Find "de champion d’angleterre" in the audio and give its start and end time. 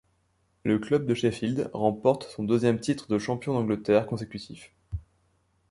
3.07-4.07